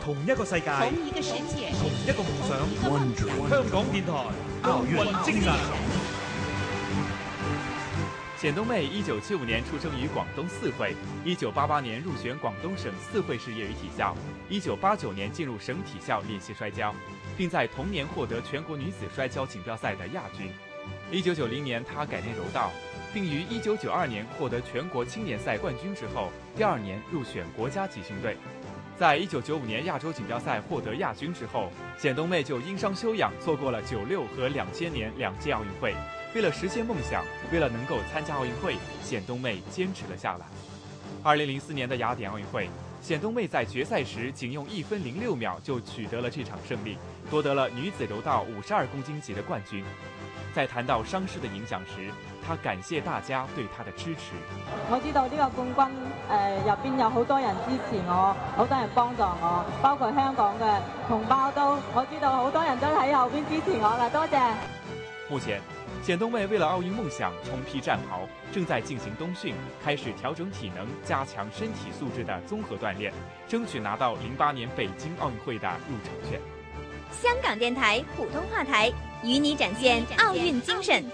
[0.00, 3.30] 同一个世界，同一个世界，同一个梦想。
[3.48, 4.12] 香港电台
[4.64, 5.54] 奥运精神。
[8.40, 14.16] 冼东妹，一九七五年出生于广东四会，一九八八年入选广东省四会市业余体校，
[14.48, 16.92] 一九八九年进入省体校练习摔跤，
[17.36, 20.50] 并在同年获得全国女子摔跤锦标赛的亚军。
[21.10, 22.72] 一九九零年，她改练柔道，
[23.14, 28.36] 并于一九九二年获得全国青年赛冠军之后，第二年入选国家集训队。
[28.98, 35.94] 在一九九五年亚洲锦标赛获得亚军之后，简东妹就因伤休养，错过了九六和两千年两届奥运会。
[36.34, 40.46] 为了实现梦想，为了能够参加奥运会，简东妹坚持了下来。
[41.22, 42.70] 二零零四年的雅典奥运会，
[43.02, 46.96] 简东妹在决赛时仅用一分零六秒就取得了这场胜利，
[47.30, 49.84] 夺得了女子柔道五十二公斤级的冠军。
[50.56, 52.10] 在谈到伤势的影响时，
[52.42, 54.32] 他感谢大家对他的支持。
[54.90, 60.64] 我知道呢个冠军，诶，入边有好多人支持我，好多人帮助我，包括香港嘅
[61.08, 64.38] 同胞都，我知道好多人都喺后边支持我啦，多谢。
[65.28, 65.60] 目前，
[66.02, 73.12] 简东卫为了奥运梦想重披战袍，正在进行冬训，开始调整体能，加强身体素质的综合锻炼，
[73.46, 76.40] 争取拿到零八年北京奥运会的入场券。
[77.12, 78.90] 香港电台普通话台。
[79.26, 81.04] 与你展现奥运精神。